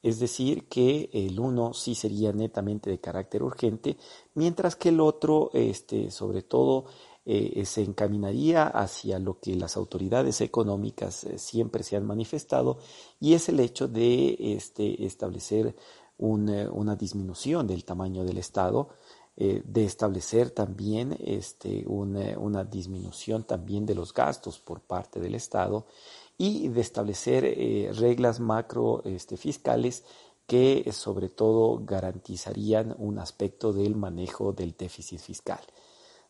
[0.03, 3.97] Es decir, que el uno sí sería netamente de carácter urgente,
[4.35, 6.87] mientras que el otro, este, sobre todo,
[7.25, 12.79] eh, se encaminaría hacia lo que las autoridades económicas eh, siempre se han manifestado,
[13.21, 15.77] y es el hecho de este, establecer
[16.49, 18.89] eh, una disminución del tamaño del Estado,
[19.35, 25.87] de establecer también este, una, una disminución también de los gastos por parte del Estado
[26.39, 30.05] y de establecer eh, reglas macro este, fiscales
[30.47, 35.61] que sobre todo garantizarían un aspecto del manejo del déficit fiscal.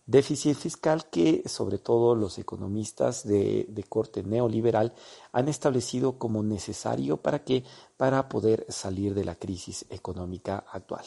[0.05, 4.95] Déficit fiscal que sobre todo los economistas de, de corte neoliberal
[5.33, 7.65] han establecido como necesario para que
[7.97, 11.05] para poder salir de la crisis económica actual.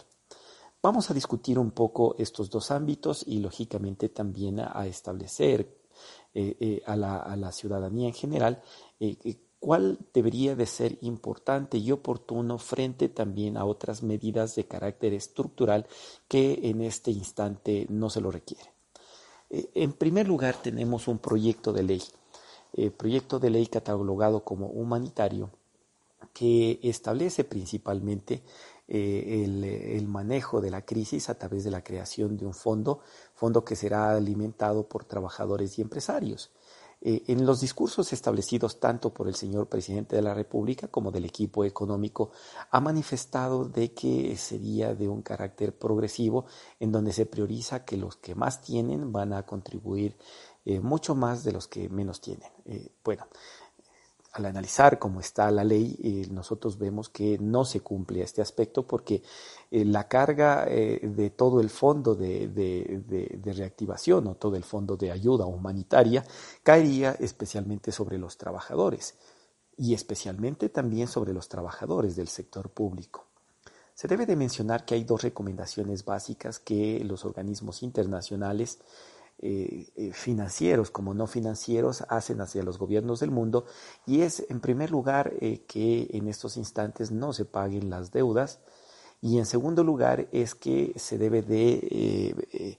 [0.81, 5.67] Vamos a discutir un poco estos dos ámbitos y lógicamente también a establecer
[6.33, 8.61] eh, eh, a, la, a, la, ciudadanía en general,
[8.99, 9.17] eh,
[9.57, 15.87] cuál debería de ser importante y oportuno frente también a otras medidas de carácter estructural
[16.27, 18.74] que en este instante no se lo requiere.
[19.73, 22.03] En primer lugar, tenemos un proyecto de ley,
[22.97, 25.49] proyecto de ley catalogado como humanitario,
[26.33, 28.43] que establece principalmente
[28.87, 29.43] eh,
[29.97, 32.99] el, manejo de la crisis a través de la creación de un fondo,
[33.33, 36.51] fondo que será alimentado por trabajadores y empresarios.
[37.07, 41.25] Eh, en los discursos establecidos tanto por el señor presidente de la República como del
[41.25, 42.31] equipo económico,
[42.71, 46.47] ha manifestado de que sería de un carácter progresivo,
[46.79, 50.17] en donde se prioriza que los que más tienen van a contribuir
[50.65, 52.49] eh, mucho más de los que menos tienen.
[53.03, 53.27] bueno,
[54.35, 58.85] al analizar cómo está la ley, eh, nosotros vemos que no se cumple este aspecto
[58.85, 59.23] porque
[59.71, 64.97] eh, la carga eh, de todo el fondo de, de, reactivación o todo el fondo
[64.97, 66.25] de ayuda humanitaria
[66.63, 69.15] caería especialmente sobre los trabajadores
[69.77, 73.27] y especialmente también sobre los trabajadores del sector público.
[73.93, 78.79] Se debe de mencionar que hay dos recomendaciones básicas que los organismos internacionales
[79.37, 83.65] eh, eh, financieros como no financieros hacen hacia los gobiernos del mundo
[84.05, 88.61] y es en primer lugar eh, que en estos instantes no se paguen las deudas
[89.21, 92.77] y en segundo lugar es que se debe de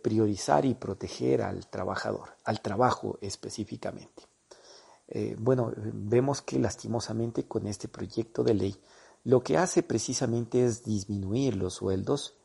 [0.00, 4.22] priorizar y proteger al trabajador, al trabajo específicamente.
[5.38, 8.76] bueno, vemos que lastimosamente con este proyecto de ley
[9.24, 12.36] lo que hace precisamente es disminuir los sueldos.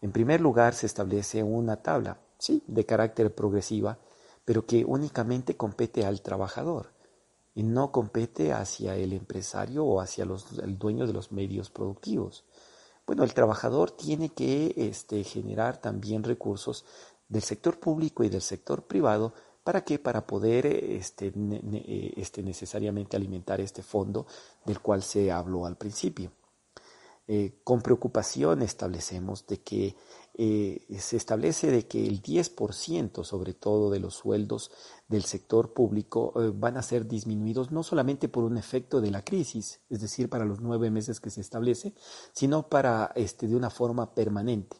[0.00, 4.00] En primer lugar se establece una tabla sí, de carácter progresiva,
[4.44, 6.90] pero que únicamente compete al trabajador
[7.54, 12.44] y no compete hacia el empresario o hacia los, el dueño de los medios productivos.
[13.06, 16.84] Bueno, el trabajador tiene que este, generar también recursos
[17.28, 21.32] del sector público y del sector privado para que para poder este,
[22.16, 24.26] este, necesariamente alimentar este fondo
[24.64, 26.32] del cual se habló al principio.
[27.28, 29.96] Eh, con preocupación establecemos de que
[30.34, 34.72] eh, se establece de que el 10% sobre todo de los sueldos
[35.06, 39.24] del sector público eh, van a ser disminuidos no solamente por un efecto de la
[39.24, 41.94] crisis, es decir, para los nueve meses que se establece,
[42.32, 44.78] sino para este, de una forma permanente.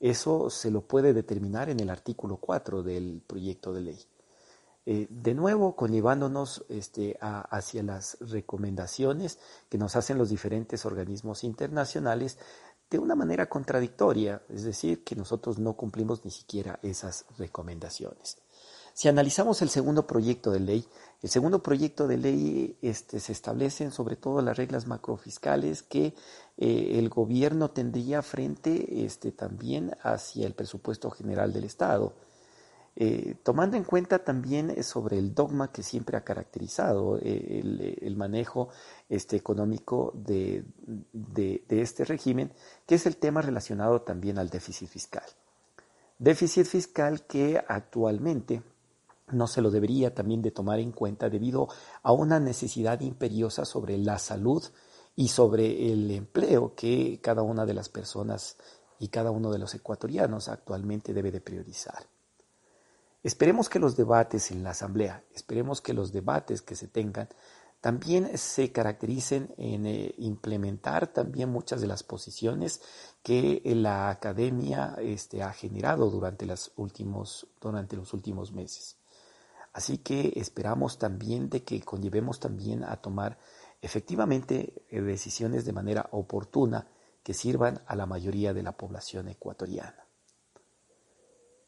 [0.00, 3.98] Eso se lo puede determinar en el artículo 4 del proyecto de ley.
[4.88, 12.38] Eh, de nuevo conllevándonos este, hacia las recomendaciones que nos hacen los diferentes organismos internacionales
[12.88, 18.38] de una manera contradictoria, es decir, que nosotros no cumplimos ni siquiera esas recomendaciones.
[18.94, 20.88] Si analizamos el segundo proyecto de ley,
[21.20, 26.14] el segundo proyecto de ley este, se establecen sobre todo las reglas macrofiscales que
[26.56, 32.14] eh, el gobierno tendría frente este, también hacia el presupuesto general del Estado.
[32.98, 37.60] Eh, tomando en cuenta también eh, sobre el dogma que siempre ha caracterizado eh,
[38.00, 38.70] el, manejo
[39.10, 40.64] este, económico de,
[41.68, 42.54] este régimen,
[42.86, 45.24] que es el tema relacionado también al déficit fiscal.
[46.18, 48.62] Déficit fiscal que actualmente
[49.28, 51.68] no se lo debería también de tomar en cuenta debido
[52.02, 54.64] a una necesidad imperiosa sobre la salud
[55.14, 58.56] y sobre el empleo que cada una de las personas
[58.98, 62.15] y cada uno de los ecuatorianos actualmente debe de priorizar.
[63.26, 67.28] Esperemos que los debates en la Asamblea, esperemos que los debates que se tengan
[67.80, 72.80] también se caractericen en eh, implementar también muchas de las posiciones
[73.24, 76.46] que la academia este, ha generado durante,
[76.76, 78.96] últimos, durante los últimos meses.
[79.72, 83.38] Así que esperamos también de que conllevemos también a tomar
[83.82, 86.86] efectivamente eh, decisiones de manera oportuna
[87.24, 90.05] que sirvan a la mayoría de la población ecuatoriana.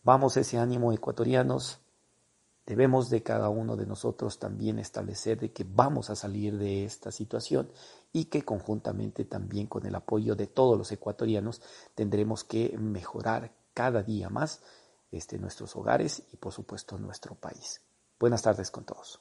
[0.09, 1.80] Vamos ese ánimo ecuatorianos,
[2.64, 7.12] debemos de cada uno de nosotros también establecer de que vamos a salir de esta
[7.12, 7.70] situación
[8.11, 11.61] y que conjuntamente también con el apoyo de todos los ecuatorianos
[11.94, 14.62] tendremos que mejorar cada día más
[15.12, 17.82] este, nuestros hogares y por supuesto nuestro país.
[18.18, 19.20] Buenas tardes con todos.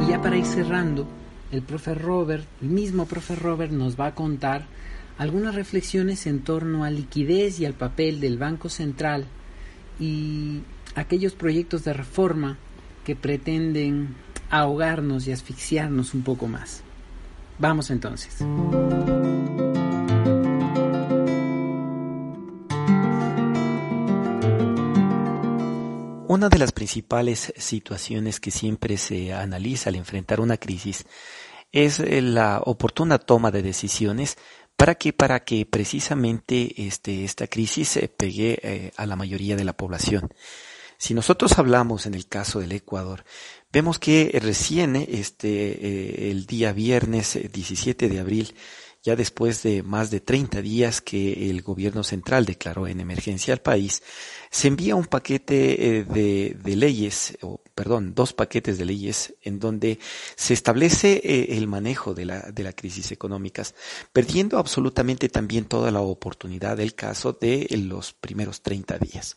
[0.00, 1.06] Y ya para ir cerrando,
[1.52, 4.64] el profe Robert, el mismo profe Robert nos va a contar
[5.18, 9.26] algunas reflexiones en torno a liquidez y al papel del Banco Central
[10.00, 10.62] y
[10.94, 12.56] aquellos proyectos de reforma
[13.04, 14.16] que pretenden
[14.50, 16.82] ahogarnos y asfixiarnos un poco más.
[17.58, 18.38] Vamos entonces.
[26.42, 31.04] Una de las principales situaciones que siempre se analiza al enfrentar una crisis
[31.70, 34.36] es eh, la oportuna toma de decisiones
[34.76, 39.62] para que para que precisamente este, esta crisis se pegue eh, a la mayoría de
[39.62, 40.34] la población.
[40.98, 43.22] Si nosotros hablamos en el caso del Ecuador,
[43.72, 48.52] vemos que recién este eh, el día viernes 17 de abril
[49.02, 53.60] ya después de más de 30 días que el gobierno central declaró en emergencia al
[53.60, 54.02] país,
[54.50, 59.98] se envía un paquete eh, de, leyes, o perdón, dos paquetes de leyes en donde
[60.36, 63.74] se establece eh, el manejo de la, crisis económicas,
[64.12, 69.36] perdiendo absolutamente también toda la oportunidad del caso de los primeros 30 días.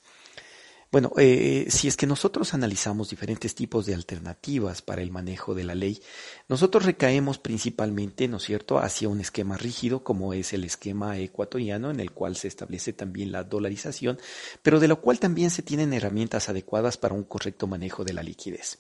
[0.95, 5.65] Bueno, eh, si es que nosotros analizamos diferentes tipos de alternativas para el manejo de
[5.65, 6.01] la ley,
[6.47, 11.91] nosotros recaemos principalmente, ¿no es cierto?, hacia un esquema rígido como es el esquema ecuatoriano
[11.91, 14.17] en el cual se establece también la dolarización,
[14.61, 18.23] pero de lo cual también se tienen herramientas adecuadas para un correcto manejo de la
[18.23, 18.79] liquidez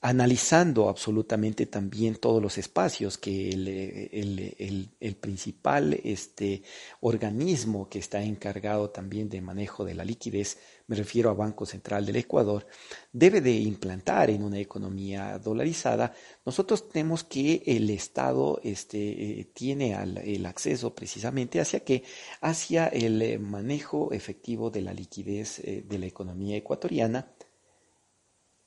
[0.00, 6.62] analizando absolutamente también todos los espacios que el, principal este,
[7.00, 10.58] organismo que está encargado también de manejo de la liquidez,
[10.88, 12.66] me refiero a Banco Central del Ecuador,
[13.12, 16.14] debe de implantar en una economía dolarizada,
[16.44, 18.98] nosotros tenemos que el Estado este,
[19.40, 22.02] eh, tiene el acceso precisamente hacia qué,
[22.40, 27.32] hacia el manejo efectivo de la liquidez eh, de la economía ecuatoriana,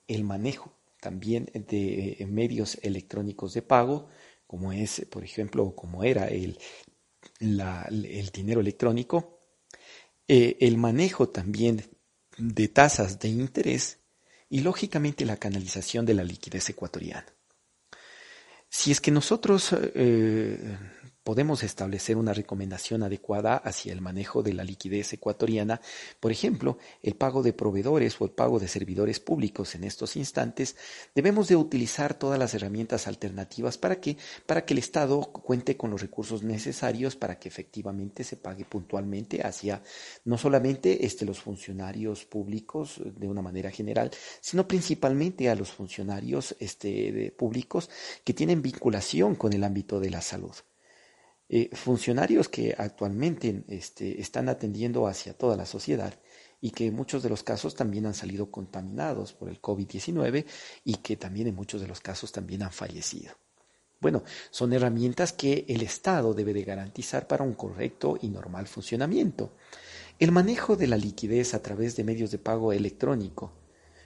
[0.08, 4.08] el manejo también de eh, medios electrónicos de pago,
[4.46, 6.60] como es, por ejemplo, como era el,
[7.40, 9.40] el dinero electrónico,
[10.34, 11.84] eh, el manejo también
[12.42, 14.00] de tasas de interés
[14.50, 17.28] y, lógicamente, la canalización de la liquidez ecuatoriana.
[18.68, 20.78] Si es que nosotros eh,
[21.24, 25.82] podemos establecer una recomendación adecuada hacia el manejo de la liquidez ecuatoriana,
[26.20, 30.76] por ejemplo, el pago de proveedores o el pago de servidores públicos en estos instantes,
[31.14, 35.92] debemos de utilizar todas las herramientas alternativas para que para que el Estado cuente con
[35.92, 39.82] los recursos necesarios para que efectivamente se pague puntualmente hacia
[40.26, 44.12] no solamente este, los funcionarios públicos de una manera general,
[44.42, 47.90] sino principalmente a los funcionarios este, públicos
[48.24, 50.54] que tienen vinculación con el ámbito de la salud.
[51.54, 56.14] Eh, funcionarios que actualmente este, están atendiendo hacia toda la sociedad
[56.62, 60.46] y que en muchos de los casos también han salido contaminados por el COVID-19
[60.86, 63.34] y que también en muchos de los casos también han fallecido.
[64.00, 69.52] Bueno, son herramientas que el Estado debe de garantizar para un correcto y normal funcionamiento.
[70.20, 73.52] El manejo de la liquidez a través de medios de pago electrónico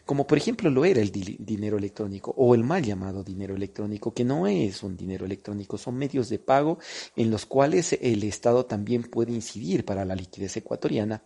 [0.05, 4.23] como por ejemplo lo era el dinero electrónico o el mal llamado dinero electrónico, que
[4.23, 6.77] no es un dinero electrónico, son medios de pago
[7.15, 11.23] en los cuales el Estado también puede incidir para la liquidez ecuatoriana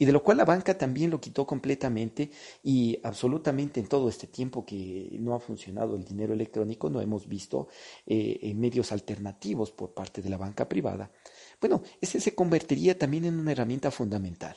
[0.00, 2.30] y de lo cual la banca también lo quitó completamente
[2.62, 7.28] y absolutamente en todo este tiempo que no ha funcionado el dinero electrónico no hemos
[7.28, 7.68] visto
[8.06, 11.10] eh, medios alternativos por parte de la banca privada.
[11.60, 14.56] Bueno, ese se convertiría también en una herramienta fundamental.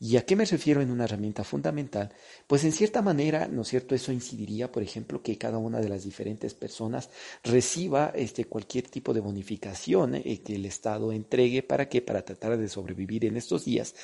[0.00, 2.12] ¿Y a qué me refiero en una herramienta fundamental?
[2.46, 3.96] Pues en cierta manera, ¿no es cierto?
[3.96, 7.10] Eso incidiría, por ejemplo, que cada una de las diferentes personas
[7.42, 12.56] reciba este, cualquier tipo de bonificación eh, que el Estado entregue para que para tratar
[12.56, 13.94] de sobrevivir en estos días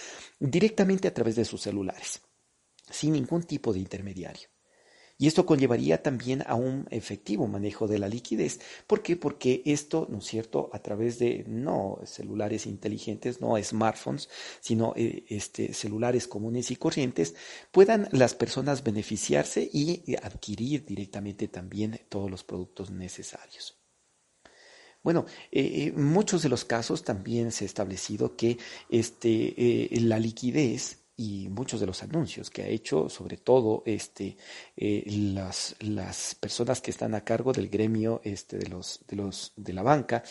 [0.41, 2.23] directamente a través de sus celulares,
[2.91, 4.54] sin ningún tipo de intermediario.
[5.17, 8.61] Y esto conllevaría también a un efectivo manejo de la liquidez.
[8.87, 9.17] ¿Por qué?
[9.17, 14.29] Porque esto, ¿no es cierto?, a través de no celulares inteligentes, no smartphones,
[14.61, 17.35] sino eh, este, celulares comunes y corrientes,
[17.71, 23.79] puedan las personas beneficiarse y adquirir directamente también todos los productos necesarios.
[25.05, 28.57] Bueno, eh, en muchos de los casos también se ha establecido que
[28.89, 34.37] este, eh, la liquidez y muchos de los anuncios que ha hecho, sobre todo este,
[34.77, 39.53] eh, las, las, personas que están a cargo del gremio este, de, los, de, los,
[39.57, 40.25] de la banca,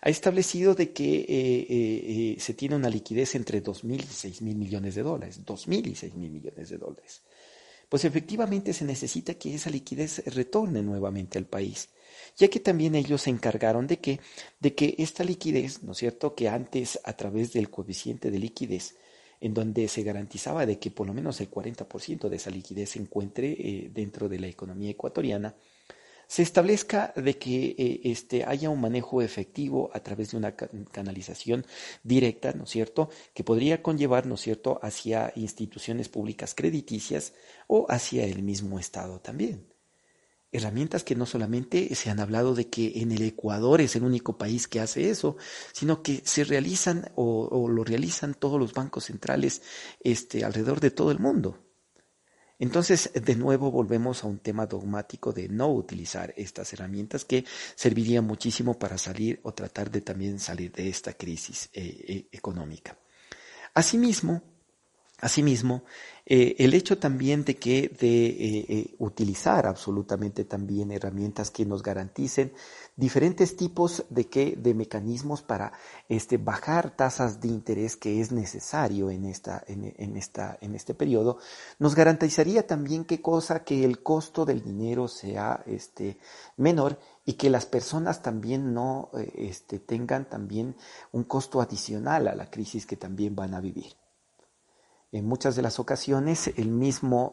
[0.00, 4.94] ha establecido de que eh, eh, se tiene una liquidez entre 2.000 y 6.000 millones
[4.94, 7.22] de dólares, 2.000 y 6.000 millones de dólares.
[7.88, 11.90] Pues efectivamente se necesita que esa liquidez retorne nuevamente al país
[12.36, 14.20] ya que también ellos se encargaron de que,
[14.60, 18.94] de que esta liquidez, ¿no es cierto?, que antes a través del coeficiente de liquidez
[19.40, 22.98] en donde se garantizaba de que por lo menos el 40% de esa liquidez se
[22.98, 25.54] encuentre eh, dentro de la economía ecuatoriana,
[26.26, 31.66] se establezca de que eh, este, haya un manejo efectivo a través de una canalización
[32.04, 37.32] directa, ¿no es cierto?, que podría conllevar, ¿no es cierto?, hacia instituciones públicas crediticias
[37.66, 39.70] o hacia el mismo Estado también
[40.52, 44.36] herramientas que no solamente se han hablado de que en el Ecuador es el único
[44.36, 45.36] país que hace eso,
[45.72, 49.62] sino que se realizan o, lo realizan todos los bancos centrales
[50.00, 51.58] este, alrededor de todo el mundo.
[52.58, 58.26] Entonces, de nuevo volvemos a un tema dogmático de no utilizar estas herramientas que servirían
[58.26, 62.98] muchísimo para salir o tratar de también salir de esta crisis eh, eh, económica.
[63.72, 64.42] Asimismo,
[65.20, 65.82] Asimismo,
[66.24, 71.82] eh, el hecho también de que de eh, eh, utilizar absolutamente también herramientas que nos
[71.82, 72.54] garanticen
[72.96, 75.72] diferentes tipos de que de mecanismos para
[76.08, 81.38] este bajar tasas de interés que es necesario en esta en, esta en este periodo
[81.78, 86.18] nos garantizaría también qué cosa que el costo del dinero sea este
[86.56, 90.76] menor y que las personas también no este, tengan también
[91.12, 93.99] un costo adicional a la crisis que también van a vivir.
[95.12, 97.32] En muchas de las ocasiones, el mismo,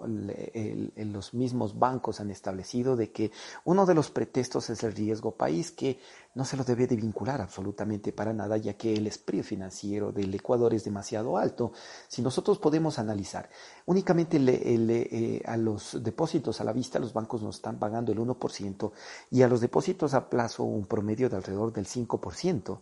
[0.96, 3.32] los mismos bancos han establecido de que
[3.66, 6.00] uno de los pretextos es el riesgo país, que
[6.34, 10.34] no se lo debe de vincular absolutamente para nada, ya que el spread financiero del
[10.34, 11.72] Ecuador es demasiado alto.
[12.08, 13.48] Si nosotros podemos analizar,
[13.86, 18.92] únicamente eh, a los depósitos a la vista, los bancos nos están pagando el 1%
[19.30, 22.80] y a los depósitos a plazo un promedio de alrededor del 5%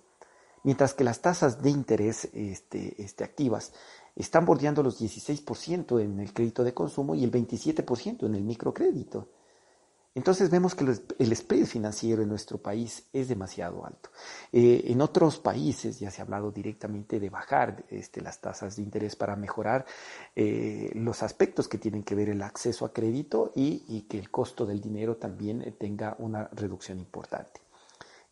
[0.65, 3.71] mientras que las tasas de interés este, este, activas
[4.15, 9.27] están bordeando los 16% en el crédito de consumo y el 27% en el microcrédito.
[10.15, 10.85] Entonces vemos que
[11.19, 14.11] el spread financiero en nuestro país es demasiado alto.
[14.53, 18.83] Eh, en otros países ya se ha hablado directamente de bajar este, las tasas de
[18.83, 19.85] interés para mejorar
[20.33, 24.65] eh, los aspectos que tienen que ver el acceso a crédito y que el costo
[24.65, 27.64] del dinero también tenga una reducción importante.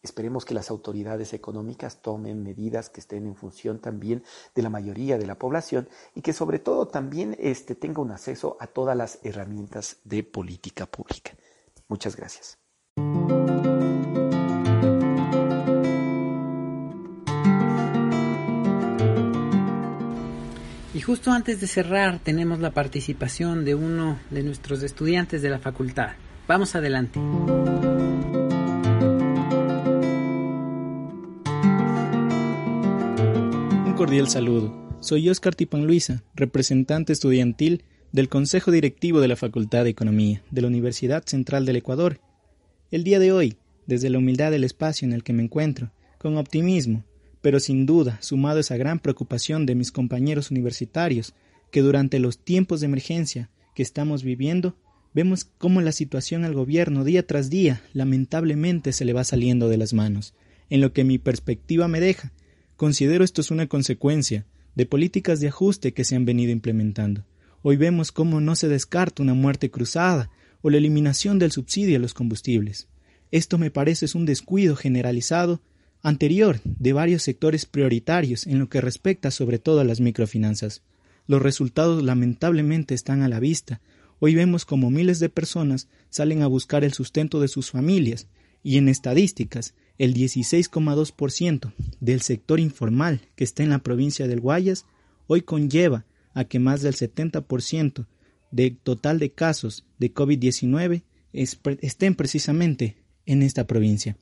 [0.04, 4.22] Esperemos que las autoridades económicas tomen medidas que estén en función también
[4.54, 8.58] de la mayoría de la población y que sobre todo también este, tenga un acceso
[8.60, 11.32] a todas las herramientas de política pública.
[11.88, 12.58] Muchas gracias.
[20.93, 25.60] Y justo antes de cerrar tenemos la participación de uno de nuestros estudiantes de la
[25.60, 26.12] facultad.
[26.45, 27.22] Vamos adelante.
[34.04, 34.97] Cordial saludo.
[34.99, 40.62] Soy Oscar Tipan Luisa, representante estudiantil del Consejo Directivo de la Facultad de Economía de
[40.62, 42.20] la Universidad Central del Ecuador.
[42.91, 43.56] El día de hoy,
[43.88, 47.06] desde la humildad del espacio en el que me encuentro, con optimismo,
[47.41, 51.34] pero sin duda sumado a esa gran preocupación de mis compañeros universitarios,
[51.72, 54.76] que durante los tiempos de emergencia que estamos viviendo,
[55.14, 59.78] vemos cómo la situación al gobierno día tras día lamentablemente se le va saliendo de
[59.78, 60.34] las manos.
[60.70, 62.34] En lo que mi perspectiva me deja,
[62.76, 64.46] considero esto es una consecuencia
[64.76, 67.26] de políticas de ajuste que se han venido implementando.
[67.62, 70.30] Hoy vemos cómo no se descarta una muerte cruzada
[70.62, 72.88] o la eliminación del subsidio a los combustibles.
[73.32, 75.62] Esto me parece es un descuido generalizado
[76.02, 80.82] anterior de varios sectores prioritarios en lo que respecta sobre todo a las microfinanzas.
[81.28, 83.82] Los resultados lamentablemente están a la vista.
[84.20, 88.28] Hoy vemos como miles de personas salen a buscar el sustento de sus familias
[88.62, 94.86] y en estadísticas el 16,2% del sector informal que está en la provincia del Guayas
[95.28, 98.08] hoy conlleva a que más del 70%
[98.52, 104.18] del total de casos de COVID-19 estén precisamente en esta provincia.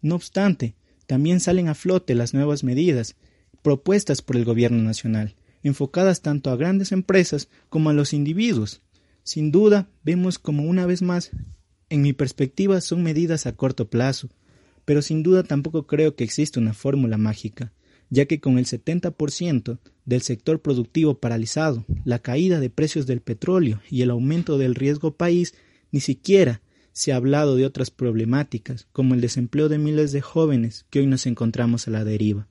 [0.00, 0.74] No obstante,
[1.06, 3.16] también salen a flote las nuevas medidas
[3.62, 8.82] propuestas por el Gobierno Nacional, enfocadas tanto a grandes empresas como a los individuos.
[9.22, 11.30] Sin duda, vemos como una vez más,
[11.88, 14.28] en mi perspectiva, son medidas a corto plazo,
[14.84, 17.72] pero sin duda tampoco creo que exista una fórmula mágica,
[18.10, 23.80] ya que con el 70% del sector productivo paralizado, la caída de precios del petróleo
[23.90, 25.54] y el aumento del riesgo país,
[25.90, 26.62] ni siquiera
[26.92, 31.06] se ha hablado de otras problemáticas, como el desempleo de miles de jóvenes que hoy
[31.06, 32.48] nos encontramos a la deriva.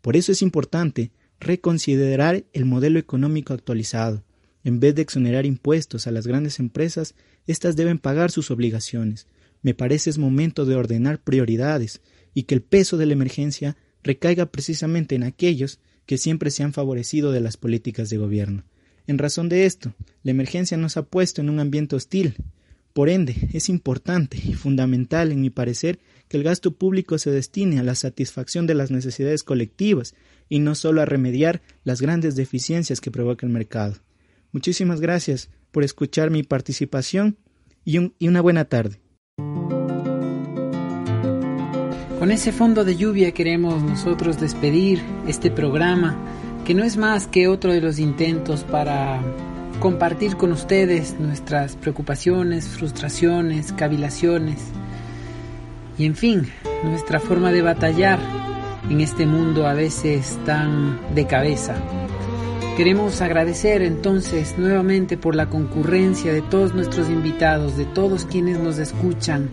[0.00, 1.10] Por eso es importante
[1.40, 4.22] reconsiderar el modelo económico actualizado.
[4.62, 7.14] En vez de exonerar impuestos a las grandes empresas,
[7.46, 9.26] éstas deben pagar sus obligaciones.
[9.64, 12.02] Me parece es momento de ordenar prioridades
[12.34, 16.74] y que el peso de la emergencia recaiga precisamente en aquellos que siempre se han
[16.74, 18.64] favorecido de las políticas de gobierno.
[19.06, 22.36] En razón de esto, la emergencia nos ha puesto en un ambiente hostil,
[22.92, 25.98] por ende, es importante y fundamental, en mi parecer,
[26.28, 30.14] que el gasto público se destine a la satisfacción de las necesidades colectivas
[30.48, 33.96] y no solo a remediar las grandes deficiencias que provoca el mercado.
[34.52, 37.38] Muchísimas gracias por escuchar mi participación
[37.84, 39.00] y, y una buena tarde.
[42.24, 46.16] Con ese fondo de lluvia queremos nosotros despedir este programa,
[46.64, 49.20] que no es más que otro de los intentos para
[49.78, 54.56] compartir con ustedes nuestras preocupaciones, frustraciones, cavilaciones
[55.98, 56.50] y en fin,
[56.82, 58.18] nuestra forma de batallar
[58.88, 61.74] en este mundo a veces tan de cabeza.
[62.78, 68.78] Queremos agradecer entonces nuevamente por la concurrencia de todos nuestros invitados, de todos quienes nos
[68.78, 69.50] escuchan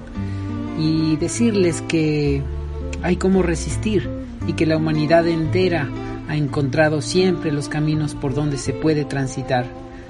[0.80, 2.41] y decirles que
[3.04, 4.10] hay como resistir
[4.47, 5.88] y que la humanidad entera
[6.28, 9.66] ha encontrado siempre los caminos por donde se puede transitar.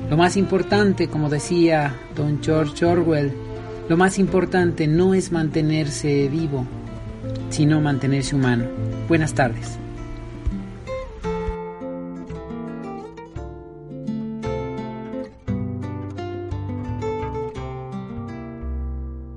[0.10, 3.34] Lo más importante, como decía don George Orwell,
[3.90, 6.66] lo más importante no es mantenerse vivo,
[7.50, 8.66] sino mantenerse humano.
[9.08, 9.81] Buenas tardes.